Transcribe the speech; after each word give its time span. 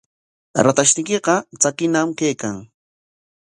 Ratayniykiqa 0.65 1.35
tsakiñam 1.59 2.09
kaykan. 2.19 2.55